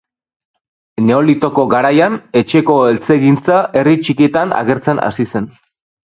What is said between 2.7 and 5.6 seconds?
eltzegintza herri txikietan agertzen hasi zen